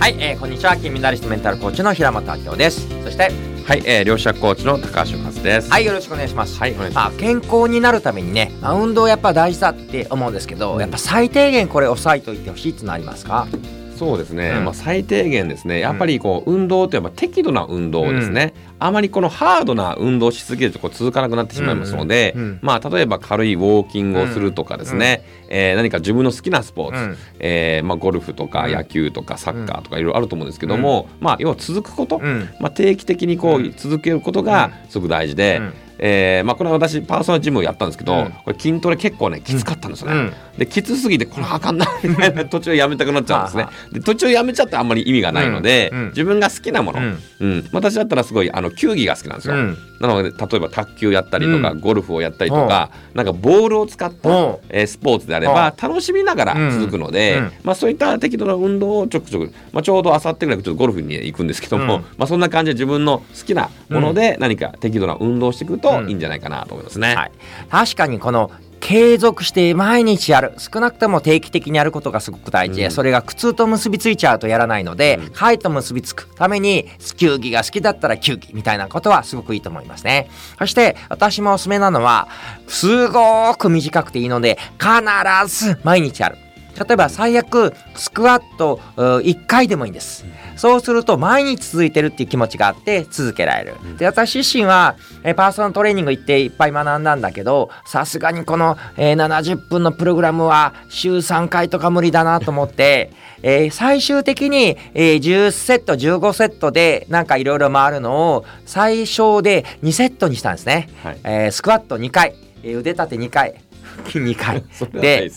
[0.00, 0.78] はい、えー、こんにちは。
[0.78, 2.88] 金メダリストメンタルコーチの平本明夫です。
[3.04, 3.30] そして
[3.66, 5.70] はい、えー、両者コーチの高橋和です。
[5.70, 6.58] はいよろしくお願いします。
[6.58, 13.46] はいお願いしまあ、健康になるためにね、まあ、運動やっぱ大事だって思うんですけど、やっぱ最低限これ押さえといてほしいってのありますか？
[14.00, 14.64] そうですね、うん。
[14.64, 15.78] まあ最低限ですね。
[15.78, 18.54] やっぱりこう運動といえば適度な運動ですね。
[18.78, 22.58] あまりこのハードな運動しすぎるとこう続かなくなってしまいますので、うんうんうん。
[22.62, 27.16] まあ例えば軽いウォーキングをするとかですね、えー何か自分の好きなスポーツ、うん。
[27.40, 32.48] えーまあゴルフとかうん野球とかサッカーとかいろいろあると思うんですけども、まあ要は続くこと、うん。
[32.58, 35.58] まあ定期的にこうう続けることがすごく大事で。
[35.60, 35.72] うん。
[36.02, 38.30] えーまあ、これは私パーソナルジムをやったんですけど、うん。
[38.30, 43.62] これ筋トレ結構ねきつかったんですよね、うんできつすぎてこれあかんなみたいな途中やめたくなっちゃうんですね。
[43.62, 45.98] はで途中やめちゃってあんまり意味がないので、うん。
[45.98, 47.58] うん自分が好きなもの、ううん。
[47.60, 49.78] ん私だったらすごいあの球技が好きなんですよ、うん。
[50.00, 54.56] なので例えば卓球やったりとか、うゴルフをやったりとか、なんかボールを使った、うん。
[54.68, 62.02] えースポーツであれば楽しみながら続くので、まあ、そういった適度な運動をちょくちょく、まあ、ちょうどあさってぐらいちょっとゴルフに行くんですけども、うん。
[62.18, 66.08] まあ、そんな感じで自分の好きなもので何か適度な運動をしていくとうん。
[66.10, 67.14] いいんじゃないかなと思いますね。
[67.14, 67.32] はい、
[67.70, 68.50] 確かにこの
[68.80, 70.54] 継続して毎日やる。
[70.58, 72.90] 少なくとも定期的にやることがすごく大事で、うん。
[72.90, 75.30] それが苦痛と結びついちゃうとやらないので、うん。
[75.30, 80.28] かえと結びつくために球技が好きだったら球技みたいなことはすごくいいと思いますね。
[80.58, 82.28] そして私もおすすめなのは
[82.66, 86.38] すごく短くていいので必ず毎日やる
[86.78, 90.24] 例えば最悪スクワット1回でもいいんです、
[90.56, 111.18] そうすると毎日続いてるっていう気持ちがあって続けられる、で私自身はえーパーソナルトレーニング行っていっぱい学んだんだけどさすがにこの、えー70分のプログラムは週3回とか無理だなと思って、 えー最終的に、えー10セット15セットでなんかいろいろ回るのを最小で2セットにしたんですね、はい。
[111.24, 113.69] えースクワット2回、えー腕立て2回腹
[114.06, 115.30] 筋2回それはないで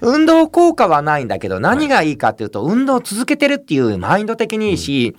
[0.00, 5.16] 運動効果はないんだけど何がいいかっていうと、運動を続けてるっていうマインド的にいいし、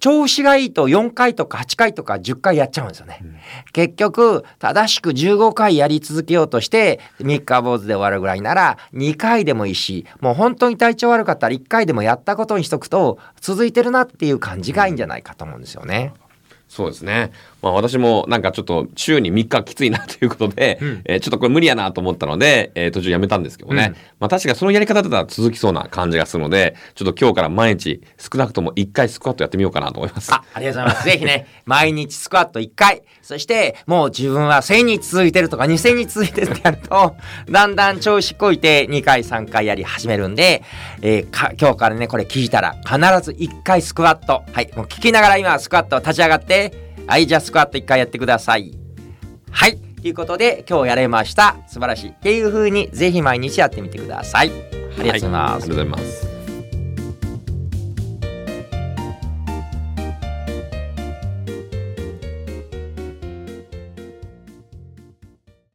[0.00, 3.20] 調子がいいと4回とか8回とか10回やっちゃうんですよね。
[3.72, 16.12] 結局正しく15回やり続けようとして3日坊主で終わるぐらいなら2回でもいいしもう本当に体調悪かったら1回でもやったことにしとくと続いてるなっていう感じがいいんじゃないかと思うんですよね。
[16.68, 17.32] そうですね。
[17.62, 23.92] まあ私もなんかちょっと週に3日きついなということで、うんえーちょっとこれ無理やなと思ったので、えー途中やめたんですけどね。
[23.94, 30.32] うんまあ確かにそのやり方だったら続きそうな感じがするので、ちょっと今日から毎日少なくとも1回スクワットやってみようかなと思います。
[30.32, 31.04] あ、ありがとうございます。
[31.06, 37.16] ぜひね、毎日スクワット1回、そしてもう自分は1000日続いてるとか2000日続いてるってやると、
[37.50, 40.62] だんだん調子こいて2回3回やり始めるんで、
[41.00, 44.42] えーか今日からね、これ聞いたら必ず1回スクワット。
[44.52, 46.57] はい、もう聞きながら今スクワット立ち上がって、
[47.08, 48.78] はい、じゃあスクワット一回やってください。
[49.50, 49.78] はい。
[49.78, 51.56] ということで、今日やれました。
[51.66, 52.10] 素晴らしい。
[52.10, 54.50] っていう風に、ぜひ毎日やってみてください。
[54.98, 55.30] ありがとうございます。
[55.30, 56.27] はありがとうございます。